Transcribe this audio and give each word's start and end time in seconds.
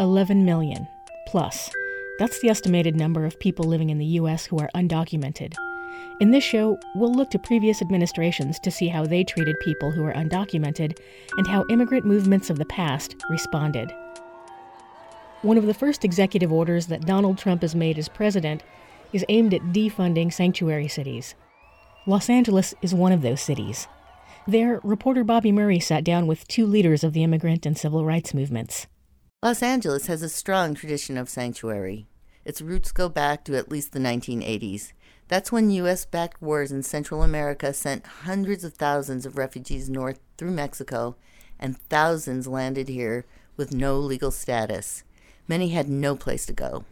11 0.00 0.44
million 0.44 0.88
plus. 1.26 1.70
That's 2.18 2.40
the 2.40 2.48
estimated 2.48 2.96
number 2.96 3.24
of 3.24 3.38
people 3.38 3.64
living 3.64 3.90
in 3.90 3.98
the 3.98 4.04
U.S. 4.04 4.46
who 4.46 4.58
are 4.58 4.70
undocumented. 4.74 5.54
In 6.20 6.30
this 6.30 6.44
show, 6.44 6.78
we'll 6.94 7.12
look 7.12 7.30
to 7.30 7.38
previous 7.38 7.82
administrations 7.82 8.58
to 8.60 8.70
see 8.70 8.88
how 8.88 9.04
they 9.04 9.24
treated 9.24 9.58
people 9.60 9.90
who 9.90 10.04
are 10.04 10.14
undocumented 10.14 10.98
and 11.36 11.46
how 11.46 11.64
immigrant 11.70 12.04
movements 12.04 12.50
of 12.50 12.58
the 12.58 12.64
past 12.66 13.16
responded. 13.30 13.92
One 15.42 15.58
of 15.58 15.66
the 15.66 15.74
first 15.74 16.04
executive 16.04 16.52
orders 16.52 16.86
that 16.86 17.06
Donald 17.06 17.38
Trump 17.38 17.62
has 17.62 17.74
made 17.74 17.98
as 17.98 18.08
president 18.08 18.62
is 19.12 19.24
aimed 19.28 19.54
at 19.54 19.72
defunding 19.72 20.32
sanctuary 20.32 20.88
cities. 20.88 21.34
Los 22.06 22.28
Angeles 22.30 22.74
is 22.82 22.94
one 22.94 23.12
of 23.12 23.22
those 23.22 23.40
cities. 23.40 23.88
There, 24.46 24.80
reporter 24.82 25.24
Bobby 25.24 25.52
Murray 25.52 25.80
sat 25.80 26.04
down 26.04 26.26
with 26.26 26.46
two 26.48 26.66
leaders 26.66 27.02
of 27.02 27.12
the 27.12 27.24
immigrant 27.24 27.64
and 27.64 27.78
civil 27.78 28.04
rights 28.04 28.34
movements. 28.34 28.86
Los 29.44 29.62
Angeles 29.62 30.06
has 30.06 30.22
a 30.22 30.30
strong 30.30 30.72
tradition 30.72 31.18
of 31.18 31.28
sanctuary. 31.28 32.06
Its 32.46 32.62
roots 32.62 32.90
go 32.92 33.10
back 33.10 33.44
to 33.44 33.54
at 33.54 33.70
least 33.70 33.92
the 33.92 33.98
1980s. 33.98 34.92
That's 35.28 35.52
when 35.52 35.70
U.S. 35.70 36.06
backed 36.06 36.40
wars 36.40 36.72
in 36.72 36.82
Central 36.82 37.22
America 37.22 37.74
sent 37.74 38.06
hundreds 38.06 38.64
of 38.64 38.72
thousands 38.72 39.26
of 39.26 39.36
refugees 39.36 39.90
north 39.90 40.18
through 40.38 40.52
Mexico, 40.52 41.16
and 41.60 41.78
thousands 41.78 42.48
landed 42.48 42.88
here 42.88 43.26
with 43.54 43.74
no 43.74 43.98
legal 43.98 44.30
status. 44.30 45.04
Many 45.46 45.68
had 45.68 45.90
no 45.90 46.16
place 46.16 46.46
to 46.46 46.54
go. 46.54 46.86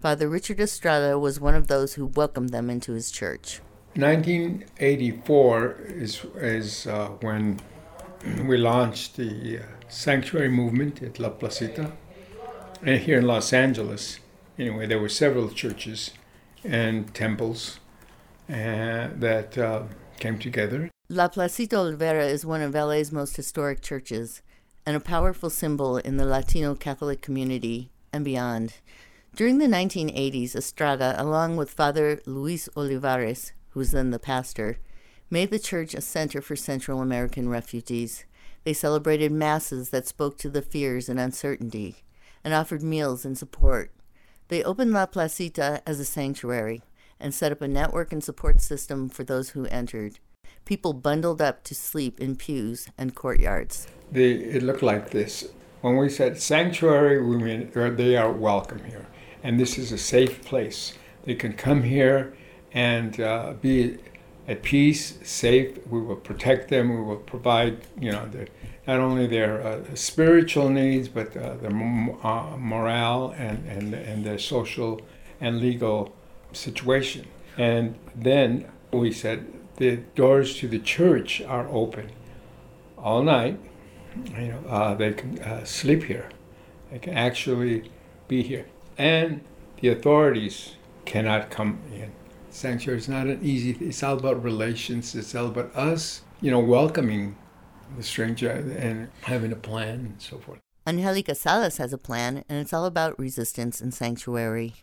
Father 0.00 0.26
Richard 0.26 0.60
Estrada 0.60 1.18
was 1.18 1.38
one 1.38 1.54
of 1.54 1.66
those 1.66 1.92
who 1.94 2.06
welcomed 2.06 2.48
them 2.48 2.70
into 2.70 2.92
his 2.92 3.10
church. 3.10 3.60
1984 3.96 5.76
is, 5.88 6.24
is 6.36 6.86
uh, 6.86 7.08
when 7.20 7.60
we 8.46 8.56
launched 8.56 9.16
the 9.16 9.58
uh, 9.58 9.62
sanctuary 9.88 10.48
movement 10.48 11.02
at 11.02 11.18
La 11.18 11.30
Placita. 11.30 11.92
And 12.82 13.00
here 13.00 13.18
in 13.18 13.26
Los 13.26 13.52
Angeles, 13.52 14.20
anyway, 14.58 14.86
there 14.86 14.98
were 14.98 15.08
several 15.08 15.48
churches 15.50 16.10
and 16.62 17.12
temples 17.14 17.80
uh, 18.48 19.08
that 19.16 19.56
uh, 19.58 19.84
came 20.18 20.38
together. 20.38 20.90
La 21.08 21.28
Placita 21.28 21.76
Olvera 21.76 22.26
is 22.26 22.46
one 22.46 22.62
of 22.62 22.74
LA's 22.74 23.12
most 23.12 23.36
historic 23.36 23.82
churches 23.82 24.42
and 24.86 24.96
a 24.96 25.00
powerful 25.00 25.50
symbol 25.50 25.98
in 25.98 26.16
the 26.16 26.26
Latino 26.26 26.74
Catholic 26.74 27.20
community 27.20 27.90
and 28.12 28.24
beyond. 28.24 28.74
During 29.34 29.58
the 29.58 29.66
1980s, 29.66 30.54
Estrada, 30.54 31.14
along 31.18 31.56
with 31.56 31.70
Father 31.70 32.20
Luis 32.26 32.68
Olivares, 32.76 33.52
who 33.70 33.80
was 33.80 33.90
then 33.90 34.10
the 34.10 34.18
pastor, 34.18 34.78
made 35.30 35.50
the 35.50 35.58
church 35.58 35.94
a 35.94 36.00
center 36.00 36.40
for 36.40 36.56
Central 36.56 37.00
American 37.00 37.48
refugees. 37.48 38.24
They 38.64 38.72
celebrated 38.72 39.32
masses 39.32 39.90
that 39.90 40.06
spoke 40.06 40.38
to 40.38 40.48
the 40.48 40.62
fears 40.62 41.08
and 41.08 41.20
uncertainty 41.20 41.96
and 42.42 42.54
offered 42.54 42.82
meals 42.82 43.24
and 43.24 43.36
support. 43.36 43.90
They 44.48 44.62
opened 44.62 44.92
La 44.92 45.06
Placita 45.06 45.82
as 45.86 45.98
a 45.98 46.04
sanctuary 46.04 46.82
and 47.18 47.34
set 47.34 47.52
up 47.52 47.62
a 47.62 47.68
network 47.68 48.12
and 48.12 48.22
support 48.22 48.60
system 48.60 49.08
for 49.08 49.24
those 49.24 49.50
who 49.50 49.66
entered. 49.66 50.18
People 50.64 50.92
bundled 50.92 51.40
up 51.42 51.64
to 51.64 51.74
sleep 51.74 52.20
in 52.20 52.36
pews 52.36 52.88
and 52.96 53.14
courtyards. 53.14 53.86
They, 54.10 54.32
it 54.32 54.62
looked 54.62 54.82
like 54.82 55.10
this. 55.10 55.48
When 55.80 55.96
we 55.96 56.08
said 56.08 56.40
sanctuary, 56.40 57.22
we 57.22 57.36
mean 57.36 57.70
they 57.74 58.16
are 58.16 58.32
welcome 58.32 58.82
here. 58.84 59.06
And 59.42 59.60
this 59.60 59.76
is 59.76 59.92
a 59.92 59.98
safe 59.98 60.42
place. 60.44 60.94
They 61.24 61.34
can 61.34 61.52
come 61.52 61.82
here 61.82 62.34
and 62.72 63.20
uh, 63.20 63.54
be 63.60 63.98
at 64.46 64.62
peace, 64.62 65.18
safe. 65.22 65.78
We 65.86 66.00
will 66.00 66.16
protect 66.16 66.68
them. 66.68 66.94
We 66.94 67.02
will 67.02 67.16
provide, 67.16 67.78
you 67.98 68.12
know, 68.12 68.26
the, 68.28 68.48
not 68.86 69.00
only 69.00 69.26
their 69.26 69.62
uh, 69.66 69.94
spiritual 69.94 70.68
needs, 70.68 71.08
but 71.08 71.36
uh, 71.36 71.54
their 71.56 71.70
uh, 71.70 72.56
morale 72.58 73.34
and, 73.36 73.66
and, 73.66 73.94
and 73.94 74.24
their 74.24 74.38
social 74.38 75.00
and 75.40 75.60
legal 75.60 76.14
situation. 76.52 77.26
And 77.56 77.96
then 78.14 78.70
we 78.92 79.12
said 79.12 79.46
the 79.76 79.96
doors 80.14 80.58
to 80.58 80.68
the 80.68 80.78
church 80.78 81.40
are 81.42 81.66
open 81.68 82.10
all 82.98 83.22
night. 83.22 83.58
You 84.36 84.48
know, 84.48 84.64
uh, 84.68 84.94
they 84.94 85.12
can 85.12 85.38
uh, 85.40 85.64
sleep 85.64 86.04
here. 86.04 86.28
They 86.90 86.98
can 86.98 87.14
actually 87.14 87.90
be 88.28 88.42
here. 88.42 88.66
And 88.96 89.40
the 89.80 89.88
authorities 89.88 90.76
cannot 91.04 91.50
come 91.50 91.80
in 91.92 92.12
sanctuary. 92.54 92.98
Is 92.98 93.08
not 93.08 93.26
an 93.26 93.40
easy 93.42 93.76
it's 93.80 94.02
all 94.02 94.18
about 94.18 94.42
relations 94.42 95.14
it's 95.14 95.34
all 95.34 95.46
about 95.46 95.74
us 95.74 96.22
you 96.40 96.50
know 96.50 96.60
welcoming 96.60 97.36
the 97.96 98.02
stranger 98.02 98.50
and 98.50 99.10
having 99.22 99.52
a 99.52 99.56
plan 99.56 99.88
and 99.88 100.14
so 100.18 100.38
forth. 100.38 100.60
Angelica 100.86 101.34
salas 101.34 101.78
has 101.78 101.92
a 101.92 101.98
plan 101.98 102.44
and 102.48 102.58
it's 102.58 102.72
all 102.72 102.84
about 102.84 103.18
resistance 103.18 103.80
and 103.80 103.92
sanctuary. 103.92 104.74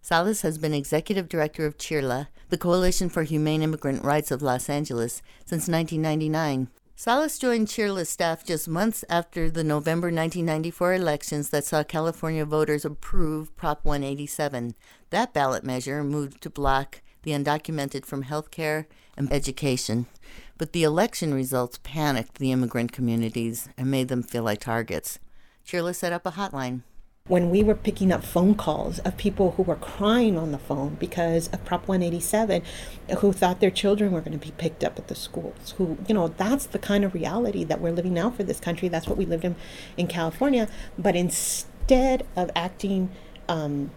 Salas 0.00 0.42
has 0.42 0.58
been 0.58 0.72
executive 0.72 1.28
director 1.28 1.66
of 1.66 1.78
chirla 1.78 2.28
the 2.48 2.58
coalition 2.58 3.08
for 3.08 3.22
humane 3.22 3.62
immigrant 3.62 4.04
rights 4.04 4.30
of 4.30 4.42
los 4.42 4.68
angeles 4.68 5.22
since 5.44 5.68
1999 5.68 6.68
Salas 6.98 7.38
joined 7.38 7.68
Chirla's 7.68 8.08
staff 8.08 8.42
just 8.42 8.66
months 8.66 9.04
after 9.10 9.50
the 9.50 9.62
November 9.62 10.06
1994 10.06 10.94
elections 10.94 11.50
that 11.50 11.62
saw 11.62 11.84
California 11.84 12.46
voters 12.46 12.86
approve 12.86 13.54
Prop 13.54 13.84
187. 13.84 14.74
That 15.10 15.34
ballot 15.34 15.62
measure 15.62 16.02
moved 16.02 16.40
to 16.40 16.48
block 16.48 17.02
the 17.26 17.32
undocumented 17.32 18.06
from 18.06 18.22
healthcare 18.22 18.86
and 19.16 19.30
education. 19.32 20.06
But 20.56 20.72
the 20.72 20.84
election 20.84 21.34
results 21.34 21.80
panicked 21.82 22.38
the 22.38 22.52
immigrant 22.52 22.92
communities 22.92 23.68
and 23.76 23.90
made 23.90 24.08
them 24.08 24.22
feel 24.22 24.44
like 24.44 24.60
targets. 24.60 25.18
Chirla 25.66 25.94
set 25.94 26.12
up 26.12 26.24
a 26.24 26.30
hotline. 26.30 26.82
When 27.26 27.50
we 27.50 27.64
were 27.64 27.74
picking 27.74 28.12
up 28.12 28.22
phone 28.22 28.54
calls 28.54 29.00
of 29.00 29.16
people 29.16 29.50
who 29.52 29.64
were 29.64 29.74
crying 29.74 30.38
on 30.38 30.52
the 30.52 30.58
phone 30.58 30.94
because 31.00 31.48
of 31.48 31.64
Prop 31.64 31.88
187, 31.88 32.62
who 33.18 33.32
thought 33.32 33.58
their 33.58 33.72
children 33.72 34.12
were 34.12 34.20
going 34.20 34.38
to 34.38 34.46
be 34.46 34.52
picked 34.52 34.84
up 34.84 34.96
at 34.96 35.08
the 35.08 35.16
schools, 35.16 35.74
who, 35.76 35.98
you 36.06 36.14
know, 36.14 36.28
that's 36.28 36.66
the 36.66 36.78
kind 36.78 37.04
of 37.04 37.12
reality 37.12 37.64
that 37.64 37.80
we're 37.80 37.90
living 37.90 38.14
now 38.14 38.30
for 38.30 38.44
this 38.44 38.60
country. 38.60 38.86
That's 38.86 39.08
what 39.08 39.18
we 39.18 39.26
lived 39.26 39.44
in 39.44 39.56
in 39.96 40.06
California. 40.06 40.68
But 40.96 41.16
instead 41.16 42.24
of 42.36 42.52
acting 42.54 43.10
um, 43.48 43.90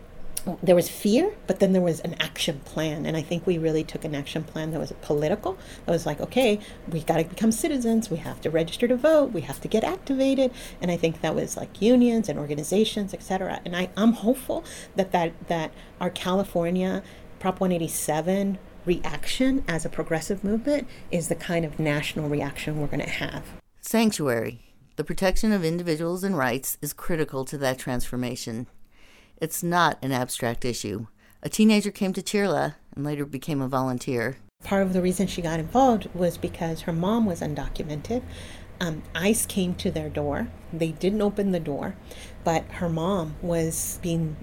there 0.62 0.76
was 0.76 0.90
fear, 0.90 1.34
but 1.48 1.60
then 1.60 1.74
there 1.74 1.82
was 1.82 2.00
an 2.02 2.16
action 2.20 2.60
plan. 2.66 3.06
And 3.06 3.16
I 3.18 3.22
think 3.22 3.46
we 3.46 3.58
really 3.58 3.84
took 3.84 4.06
an 4.06 4.16
action 4.16 4.44
plan 4.44 4.72
that 4.72 4.80
was 4.80 4.94
political. 5.02 5.58
That 5.86 5.92
was 5.92 6.06
like, 6.06 6.20
okay, 6.22 6.60
we 6.90 7.02
got 7.04 7.18
to 7.18 7.24
become 7.24 7.52
citizens. 7.52 8.10
We 8.10 8.18
have 8.18 8.42
to 8.42 8.50
register 8.50 8.88
to 8.88 8.96
vote. 8.96 9.32
We 9.32 9.42
have 9.42 9.62
to 9.62 9.68
get 9.68 9.84
activated. 9.84 10.52
And 10.82 10.92
I 10.92 10.98
think 10.98 11.22
that 11.22 11.36
was 11.36 11.58
like 11.58 11.82
unions 11.82 12.30
and 12.30 12.38
organizations, 12.40 13.14
etc. 13.14 13.62
And 13.66 13.76
I, 13.76 13.90
I'm 13.98 14.14
hopeful 14.14 14.64
that, 14.96 15.12
that 15.12 15.34
that 15.48 15.72
our 16.00 16.10
California 16.10 17.04
Prop 17.40 17.60
187 17.60 18.58
reaction 18.86 19.64
as 19.68 19.86
a 19.86 19.90
progressive 19.90 20.44
movement 20.44 20.88
is 21.12 21.28
the 21.28 21.36
kind 21.36 21.64
of 21.66 21.80
national 21.80 22.28
reaction 22.28 22.80
we're 22.80 22.88
going 22.88 23.00
to 23.00 23.10
have. 23.10 23.44
Sanctuary. 23.82 24.74
The 24.96 25.04
protection 25.04 25.54
of 25.54 25.64
individuals 25.64 26.24
and 26.24 26.38
rights 26.38 26.78
is 26.82 26.92
critical 26.92 27.46
to 27.46 27.58
that 27.60 27.80
transformation. 27.80 28.68
It's 29.42 29.64
not 29.64 29.98
an 30.02 30.12
abstract 30.12 30.66
issue. 30.66 31.08
A 31.42 31.50
teenager 31.50 31.92
came 31.92 32.12
to 32.14 32.22
Chirla 32.22 32.76
and 32.96 33.06
later 33.06 33.26
became 33.26 33.62
a 33.62 33.68
volunteer. 33.68 34.38
Part 34.64 34.84
of 34.84 34.92
the 34.92 35.02
reason 35.02 35.28
she 35.28 35.42
got 35.42 35.60
involved 35.60 36.10
was 36.14 36.38
because 36.38 36.82
her 36.82 36.92
mom 36.92 37.26
was 37.26 37.40
undocumented. 37.40 38.22
Um, 38.82 39.04
ICE 39.16 39.46
came 39.46 39.76
to 39.76 39.90
their 39.92 40.10
door. 40.10 40.50
They 40.74 40.92
didn't 40.92 41.22
open 41.22 41.52
the 41.52 41.60
door, 41.60 41.96
but 42.44 42.66
her 42.66 42.90
mom 42.90 43.36
was 43.42 44.00
being. 44.02 44.36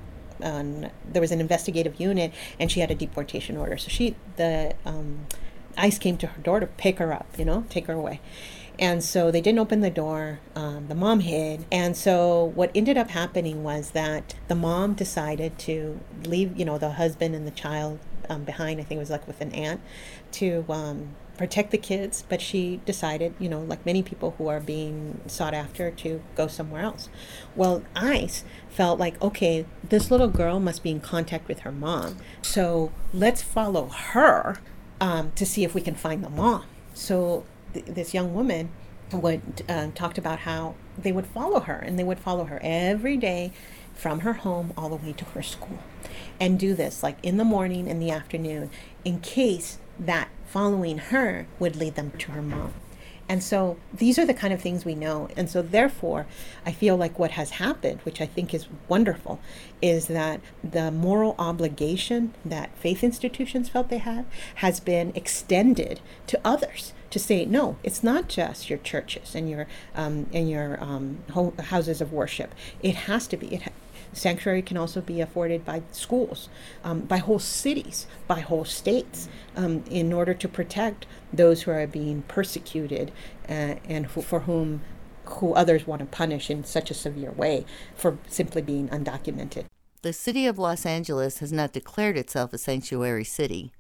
Um, 0.43 0.87
there 1.07 1.23
was 1.23 1.33
an 1.33 1.41
investigative 1.41 1.99
unit, 1.99 2.33
and 2.59 2.71
she 2.71 2.81
had 2.81 2.91
a 2.91 2.95
deportation 2.95 3.57
order. 3.57 3.79
So 3.79 3.89
she, 3.89 4.17
the 4.37 4.75
um, 4.85 5.27
ICE 5.79 5.99
came 5.99 6.19
to 6.19 6.27
her 6.27 6.43
door 6.43 6.61
to 6.61 6.67
pick 6.67 6.99
her 6.99 7.13
up, 7.13 7.27
you 7.39 7.45
know, 7.45 7.65
take 7.71 7.87
her 7.87 7.95
away. 7.95 8.21
And 8.79 9.03
so 9.03 9.31
they 9.31 9.41
didn't 9.41 9.59
open 9.59 9.81
the 9.81 9.91
door. 9.91 10.41
Um, 10.55 10.89
the 10.89 10.95
mom 10.95 11.21
hid. 11.21 11.65
And 11.73 11.97
so 11.97 12.53
what 12.55 12.71
ended 12.75 12.99
up 12.99 13.11
happening 13.11 13.65
was 13.65 13.93
that 13.93 14.35
the 14.49 14.55
mom 14.55 14.95
decided 14.95 15.59
to 15.61 15.99
leave, 16.25 16.57
you 16.59 16.65
know, 16.65 16.77
the 16.79 16.93
husband 16.93 17.35
and 17.35 17.47
the 17.47 17.53
child 17.53 17.99
um, 18.29 18.45
behind. 18.45 18.81
I 18.81 18.85
think 18.85 18.99
it 18.99 19.01
was 19.01 19.11
like 19.11 19.27
with 19.27 19.41
an 19.41 19.53
aunt 19.53 19.81
to 20.33 20.65
um, 20.69 21.15
protect 21.39 21.71
the 21.71 21.79
kids. 21.79 22.25
But 22.29 22.43
she 22.43 22.81
decided, 22.85 23.35
you 23.39 23.49
know, 23.49 23.61
like 23.61 23.87
many 23.87 24.03
people 24.03 24.35
who 24.37 24.49
are 24.49 24.61
being 24.61 25.23
sought 25.27 25.55
after, 25.55 25.91
to 25.91 26.23
go 26.35 26.47
somewhere 26.47 26.83
else. 26.83 27.09
Well, 27.55 27.83
ICE 27.95 28.45
felt 28.69 28.99
like, 28.99 29.21
okay, 29.23 29.65
this 29.83 30.11
little 30.11 30.29
girl 30.29 30.61
must 30.61 30.83
be 30.83 30.91
in 30.91 31.01
contact 31.01 31.49
with 31.49 31.61
her 31.61 31.73
mom. 31.73 32.19
So 32.43 32.93
let's 33.15 33.41
follow 33.43 33.87
her 33.87 34.59
um, 35.01 35.33
to 35.37 35.47
see 35.47 35.65
if 35.65 35.75
we 35.75 35.81
can 35.81 35.95
find 35.95 36.23
the 36.23 36.31
mom. 36.31 36.65
So 36.93 37.45
th- 37.83 37.95
this 37.95 38.15
young 38.15 38.35
woman 38.35 38.71
would 39.13 39.63
uh, 39.69 39.89
talked 39.95 40.19
about 40.19 40.41
how 40.41 40.75
they 40.99 41.13
would 41.13 41.27
follow 41.27 41.61
her 41.61 41.77
and 41.77 41.99
they 41.99 42.05
would 42.05 42.19
follow 42.19 42.45
her 42.45 42.59
every 42.63 43.17
day 43.17 43.53
from 43.95 44.21
her 44.21 44.35
home 44.35 44.73
all 44.77 44.89
the 44.89 44.97
way 44.97 45.13
to 45.13 45.25
her 45.27 45.43
school 45.43 45.79
and 46.41 46.59
do 46.59 46.75
this 46.75 47.03
like 47.03 47.17
in 47.23 47.37
the 47.37 47.45
morning 47.45 47.89
and 47.89 48.03
the 48.03 48.11
afternoon 48.11 48.69
in 49.05 49.21
case 49.21 49.79
that 49.99 50.29
following 50.47 50.99
her 50.99 51.47
would 51.59 51.77
lead 51.77 51.95
them 51.95 52.11
to 52.19 52.33
her 52.33 52.43
mom 52.43 52.73
And 53.29 53.43
so 53.43 53.77
these 53.93 54.19
are 54.19 54.25
the 54.25 54.35
kind 54.35 54.53
of 54.53 54.61
things 54.61 54.85
we 54.85 54.95
know. 54.95 55.29
And 55.37 55.51
so 55.51 55.63
therefore, 55.63 56.27
I 56.65 56.73
feel 56.73 56.97
like 56.97 57.19
what 57.19 57.33
has 57.33 57.51
happened, 57.51 58.01
which 58.03 58.21
I 58.21 58.27
think 58.27 58.55
is 58.55 58.69
wonderful, 58.89 59.41
is 59.83 60.07
that 60.07 60.41
the 60.63 60.91
moral 60.91 61.35
obligation 61.39 62.35
that 62.45 62.77
faith 62.79 63.03
institutions 63.03 63.69
felt 63.69 63.89
they 63.89 63.99
had 63.99 64.27
has 64.57 64.81
been 64.81 65.13
extended 65.15 66.01
to 66.29 66.41
others 66.45 66.93
to 67.09 67.19
say 67.19 67.45
no 67.45 67.77
it's 67.85 68.03
not 68.03 68.29
just 68.29 68.69
your 68.69 68.79
churches 68.81 69.35
and 69.35 69.49
your 69.49 69.67
um, 69.95 70.27
and 70.33 70.51
your 70.51 70.83
um, 70.83 71.19
ho- 71.33 71.55
houses 71.67 72.01
of 72.01 72.13
worship 72.13 72.53
it 72.83 72.95
has 72.95 73.29
to 73.29 73.37
be 73.37 73.55
it 73.55 73.73
Sanctuary 74.13 74.63
can 74.63 74.77
also 74.77 75.01
be 75.01 75.21
afforded 75.21 75.65
by 75.65 75.83
schools, 75.93 76.49
um, 76.85 77.01
by 77.01 77.19
whole 77.19 77.39
cities, 77.39 78.07
by 78.27 78.41
whole 78.41 78.65
states, 78.65 79.29
um, 79.57 79.85
in 79.91 80.13
order 80.13 80.35
to 80.35 80.49
protect 80.49 81.07
those 81.33 81.63
who 81.63 81.71
are 81.71 81.87
being 81.87 82.23
persecuted 82.23 83.13
uh, 83.49 83.77
and 83.89 84.07
who, 84.07 84.23
for 84.23 84.41
whom 84.41 84.83
who 85.25 85.53
others 85.55 85.87
want 85.87 86.01
to 86.01 86.07
punish 86.07 86.51
in 86.51 86.65
such 86.65 86.91
a 86.91 86.95
severe 86.95 87.33
way 87.33 87.65
for 87.95 88.19
simply 88.29 88.63
being 88.63 88.89
undocumented. 88.89 89.65
The 90.03 90.13
city 90.13 90.47
of 90.47 90.59
Los 90.59 90.87
Angeles 90.87 91.39
has 91.39 91.53
not 91.53 91.73
declared 91.73 92.17
itself 92.17 92.53
a 92.53 92.59
sanctuary 92.59 93.25
city, 93.25 93.73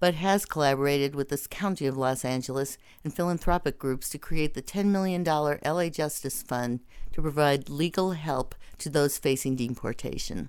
but 0.00 0.14
has 0.14 0.46
collaborated 0.46 1.14
with 1.14 1.28
the 1.28 1.38
County 1.50 1.86
of 1.86 1.96
Los 1.96 2.24
Angeles 2.24 2.78
and 3.04 3.14
philanthropic 3.14 3.78
groups 3.78 4.08
to 4.08 4.18
create 4.18 4.54
the 4.54 4.62
$10 4.62 4.86
million 4.86 5.22
LA 5.22 5.88
Justice 5.90 6.42
Fund 6.42 6.80
to 7.12 7.20
provide 7.20 7.68
legal 7.68 8.12
help 8.12 8.54
to 8.78 8.88
those 8.88 9.18
facing 9.18 9.56
deportation. 9.56 10.48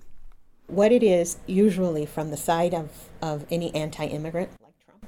What 0.68 0.90
it 0.90 1.02
is, 1.02 1.36
usually 1.46 2.06
from 2.06 2.30
the 2.30 2.36
side 2.36 2.72
of, 2.72 3.10
of 3.20 3.44
any 3.50 3.74
anti 3.74 4.06
immigrant, 4.06 4.50
like 4.62 4.74
Trump, 4.86 5.06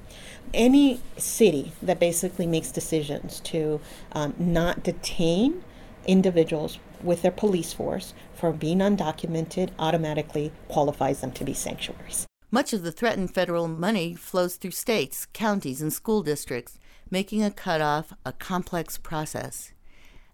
any 0.53 1.01
city 1.17 1.71
that 1.81 1.99
basically 1.99 2.45
makes 2.45 2.71
decisions 2.71 3.39
to 3.41 3.81
um, 4.11 4.35
not 4.37 4.83
detain 4.83 5.63
individuals 6.05 6.77
with 7.01 7.23
their 7.23 7.31
police 7.31 7.73
force 7.73 8.13
for 8.35 8.51
being 8.51 8.77
undocumented 8.77 9.69
automatically 9.79 10.51
qualifies 10.67 11.21
them 11.21 11.31
to 11.31 11.43
be 11.43 11.53
sanctuaries. 11.53 12.27
Much 12.51 12.73
of 12.73 12.83
the 12.83 12.91
threatened 12.91 13.33
federal 13.33 13.67
money 13.67 14.15
flows 14.15 14.55
through 14.55 14.71
states, 14.71 15.27
counties, 15.33 15.81
and 15.81 15.91
school 15.91 16.21
districts, 16.21 16.79
making 17.09 17.43
a 17.43 17.51
cutoff 17.51 18.13
a 18.25 18.31
complex 18.31 18.97
process. 18.97 19.71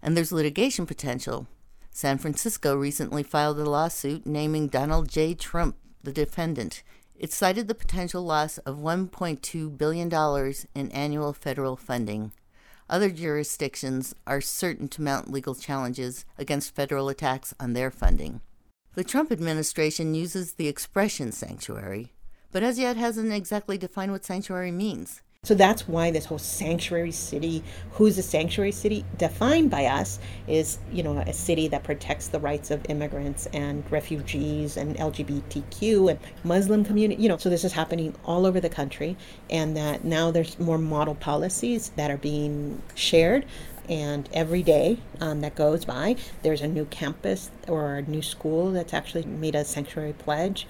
And 0.02 0.16
there's 0.16 0.32
litigation 0.32 0.86
potential. 0.86 1.46
San 1.90 2.18
Francisco 2.18 2.74
recently 2.74 3.22
filed 3.22 3.58
a 3.58 3.68
lawsuit 3.68 4.26
naming 4.26 4.68
Donald 4.68 5.08
J. 5.08 5.34
Trump 5.34 5.76
the 6.02 6.12
defendant. 6.12 6.82
It 7.14 7.32
cited 7.32 7.68
the 7.68 7.74
potential 7.74 8.22
loss 8.22 8.58
of 8.58 8.78
$1.2 8.78 9.78
billion 9.78 10.54
in 10.74 10.92
annual 10.92 11.32
federal 11.32 11.76
funding. 11.76 12.32
Other 12.90 13.10
jurisdictions 13.10 14.14
are 14.26 14.40
certain 14.40 14.88
to 14.88 15.02
mount 15.02 15.32
legal 15.32 15.54
challenges 15.54 16.24
against 16.36 16.74
federal 16.74 17.08
attacks 17.08 17.54
on 17.60 17.72
their 17.72 17.90
funding. 17.90 18.40
The 18.94 19.04
Trump 19.04 19.32
administration 19.32 20.14
uses 20.14 20.52
the 20.52 20.68
expression 20.68 21.32
sanctuary, 21.32 22.12
but 22.50 22.62
as 22.62 22.78
yet 22.78 22.98
hasn't 22.98 23.32
exactly 23.32 23.78
defined 23.78 24.12
what 24.12 24.24
sanctuary 24.24 24.70
means. 24.70 25.22
So 25.44 25.56
that's 25.56 25.88
why 25.88 26.12
this 26.12 26.26
whole 26.26 26.38
sanctuary 26.38 27.10
city, 27.10 27.64
who's 27.94 28.16
a 28.16 28.22
sanctuary 28.22 28.70
city, 28.70 29.04
defined 29.18 29.72
by 29.72 29.86
us, 29.86 30.20
is 30.46 30.78
you 30.92 31.02
know 31.02 31.18
a 31.18 31.32
city 31.32 31.66
that 31.66 31.82
protects 31.82 32.28
the 32.28 32.38
rights 32.38 32.70
of 32.70 32.88
immigrants 32.88 33.46
and 33.46 33.82
refugees 33.90 34.76
and 34.76 34.96
LGBTQ 34.96 36.10
and 36.12 36.20
Muslim 36.44 36.84
community. 36.84 37.20
You 37.20 37.28
know, 37.28 37.38
so 37.38 37.50
this 37.50 37.64
is 37.64 37.72
happening 37.72 38.14
all 38.24 38.46
over 38.46 38.60
the 38.60 38.68
country, 38.68 39.16
and 39.50 39.76
that 39.76 40.04
now 40.04 40.30
there's 40.30 40.60
more 40.60 40.78
model 40.78 41.16
policies 41.16 41.90
that 41.96 42.08
are 42.08 42.18
being 42.18 42.80
shared 42.94 43.44
and 43.88 44.28
every 44.32 44.62
day 44.62 44.98
um, 45.20 45.40
that 45.40 45.54
goes 45.54 45.84
by, 45.84 46.16
there's 46.42 46.60
a 46.60 46.68
new 46.68 46.84
campus 46.86 47.50
or 47.66 47.96
a 47.96 48.02
new 48.02 48.22
school 48.22 48.70
that's 48.70 48.94
actually 48.94 49.24
made 49.24 49.54
a 49.54 49.64
sanctuary 49.64 50.12
pledge 50.12 50.66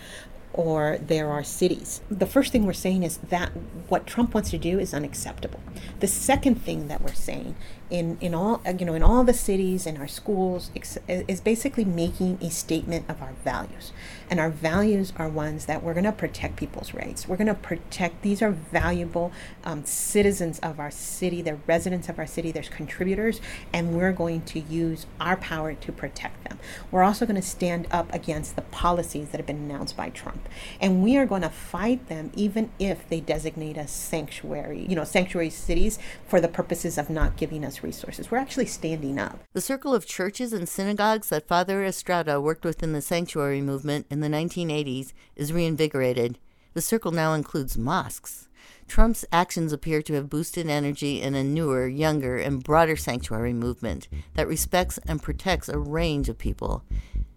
or 0.54 0.98
there 1.00 1.30
are 1.30 1.42
cities. 1.42 2.00
The 2.10 2.26
first 2.26 2.52
thing 2.52 2.66
we're 2.66 2.72
saying 2.72 3.02
is 3.02 3.18
that 3.18 3.50
what 3.88 4.06
Trump 4.06 4.34
wants 4.34 4.50
to 4.50 4.58
do 4.58 4.78
is 4.78 4.92
unacceptable. 4.92 5.60
The 6.00 6.06
second 6.06 6.56
thing 6.56 6.88
that 6.88 7.00
we're 7.00 7.14
saying 7.14 7.54
in, 7.90 8.18
in 8.20 8.34
all 8.34 8.60
uh, 8.66 8.72
you 8.78 8.86
know 8.86 8.94
in 8.94 9.02
all 9.02 9.24
the 9.24 9.34
cities 9.34 9.86
in 9.86 9.96
our 9.98 10.08
schools 10.08 10.70
is 11.08 11.40
basically 11.40 11.84
making 11.84 12.38
a 12.40 12.50
statement 12.50 13.08
of 13.08 13.22
our 13.22 13.34
values. 13.44 13.92
And 14.32 14.40
our 14.40 14.48
values 14.48 15.12
are 15.18 15.28
ones 15.28 15.66
that 15.66 15.82
we're 15.82 15.92
going 15.92 16.04
to 16.04 16.10
protect 16.10 16.56
people's 16.56 16.94
rights. 16.94 17.28
We're 17.28 17.36
going 17.36 17.48
to 17.48 17.54
protect 17.54 18.22
these 18.22 18.40
are 18.40 18.50
valuable 18.50 19.30
um, 19.62 19.84
citizens 19.84 20.58
of 20.60 20.80
our 20.80 20.90
city, 20.90 21.42
they're 21.42 21.60
residents 21.66 22.08
of 22.08 22.18
our 22.18 22.26
city, 22.26 22.50
there's 22.50 22.70
contributors, 22.70 23.42
and 23.74 23.94
we're 23.94 24.12
going 24.12 24.40
to 24.46 24.60
use 24.60 25.04
our 25.20 25.36
power 25.36 25.74
to 25.74 25.92
protect 25.92 26.48
them. 26.48 26.58
We're 26.90 27.02
also 27.02 27.26
going 27.26 27.36
to 27.36 27.46
stand 27.46 27.86
up 27.90 28.10
against 28.14 28.56
the 28.56 28.62
policies 28.62 29.28
that 29.28 29.36
have 29.36 29.46
been 29.46 29.56
announced 29.70 29.98
by 29.98 30.08
Trump. 30.08 30.48
And 30.80 31.02
we 31.02 31.18
are 31.18 31.26
going 31.26 31.42
to 31.42 31.50
fight 31.50 32.08
them 32.08 32.32
even 32.34 32.70
if 32.78 33.06
they 33.10 33.20
designate 33.20 33.76
us 33.76 33.92
sanctuary, 33.92 34.86
you 34.88 34.96
know, 34.96 35.04
sanctuary 35.04 35.50
cities 35.50 35.98
for 36.26 36.40
the 36.40 36.48
purposes 36.48 36.96
of 36.96 37.10
not 37.10 37.36
giving 37.36 37.66
us 37.66 37.82
resources. 37.82 38.30
We're 38.30 38.38
actually 38.38 38.64
standing 38.64 39.18
up. 39.18 39.40
The 39.52 39.60
circle 39.60 39.94
of 39.94 40.06
churches 40.06 40.54
and 40.54 40.66
synagogues 40.66 41.28
that 41.28 41.46
Father 41.46 41.84
Estrada 41.84 42.40
worked 42.40 42.64
with 42.64 42.82
in 42.82 42.94
the 42.94 43.02
sanctuary 43.02 43.60
movement 43.60 44.06
in 44.08 44.21
the 44.22 44.28
1980s 44.28 45.12
is 45.36 45.52
reinvigorated. 45.52 46.38
The 46.74 46.80
circle 46.80 47.12
now 47.12 47.34
includes 47.34 47.76
mosques. 47.76 48.48
Trump's 48.88 49.24
actions 49.32 49.72
appear 49.72 50.02
to 50.02 50.14
have 50.14 50.30
boosted 50.30 50.68
energy 50.68 51.20
in 51.20 51.34
a 51.34 51.44
newer, 51.44 51.86
younger, 51.86 52.38
and 52.38 52.62
broader 52.62 52.96
sanctuary 52.96 53.52
movement 53.52 54.08
that 54.34 54.48
respects 54.48 54.98
and 55.06 55.22
protects 55.22 55.68
a 55.68 55.78
range 55.78 56.28
of 56.28 56.38
people. 56.38 56.82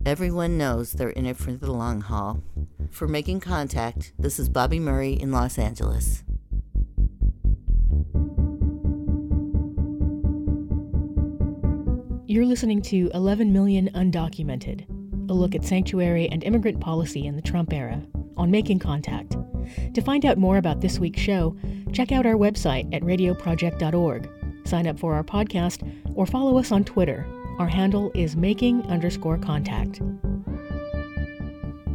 Everyone 0.05 0.57
knows 0.57 0.93
they're 0.93 1.09
in 1.09 1.25
it 1.25 1.37
for 1.37 1.53
the 1.53 1.71
long 1.71 2.01
haul. 2.01 2.43
For 2.91 3.07
Making 3.07 3.39
Contact, 3.39 4.13
this 4.19 4.37
is 4.37 4.49
Bobby 4.49 4.79
Murray 4.79 5.13
in 5.13 5.31
Los 5.31 5.57
Angeles. 5.57 6.23
You're 12.27 12.45
listening 12.45 12.81
to 12.83 13.09
11 13.13 13.53
Million 13.53 13.89
Undocumented, 13.95 14.85
a 15.29 15.33
look 15.33 15.55
at 15.55 15.65
sanctuary 15.65 16.27
and 16.29 16.43
immigrant 16.43 16.79
policy 16.79 17.25
in 17.25 17.35
the 17.35 17.41
Trump 17.41 17.73
era 17.73 18.01
on 18.37 18.51
Making 18.51 18.79
Contact. 18.79 19.35
To 19.93 20.01
find 20.01 20.25
out 20.25 20.37
more 20.37 20.57
about 20.57 20.81
this 20.81 20.99
week's 20.99 21.21
show, 21.21 21.55
check 21.93 22.11
out 22.11 22.25
our 22.25 22.35
website 22.35 22.93
at 22.93 23.01
radioproject.org, 23.01 24.29
sign 24.65 24.87
up 24.87 24.99
for 24.99 25.13
our 25.13 25.23
podcast, 25.23 25.81
or 26.15 26.25
follow 26.25 26.57
us 26.57 26.71
on 26.71 26.83
Twitter. 26.83 27.25
Our 27.59 27.67
handle 27.67 28.11
is 28.13 28.35
making 28.35 28.83
underscore 28.83 29.37
contact. 29.37 30.01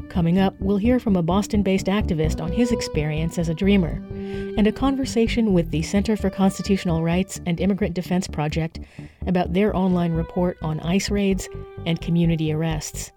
Coming 0.09 0.39
up, 0.39 0.55
we'll 0.59 0.77
hear 0.77 0.99
from 0.99 1.15
a 1.15 1.23
Boston 1.23 1.63
based 1.63 1.87
activist 1.87 2.43
on 2.43 2.51
his 2.51 2.73
experience 2.73 3.39
as 3.39 3.49
a 3.49 3.55
dreamer, 3.55 4.03
and 4.57 4.67
a 4.67 4.73
conversation 4.73 5.53
with 5.53 5.71
the 5.71 5.83
Center 5.83 6.17
for 6.17 6.31
Constitutional 6.31 7.03
Rights 7.03 7.41
and 7.47 7.61
Immigrant 7.61 7.95
Defense 7.95 8.27
Project 8.27 8.81
about 9.27 9.53
their 9.53 9.75
online 9.75 10.13
report 10.13 10.59
on 10.63 10.81
ICE 10.81 11.11
raids 11.11 11.49
and 11.87 12.01
community 12.01 12.53
arrests. 12.53 13.13